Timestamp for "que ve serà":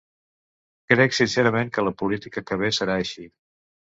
2.47-2.97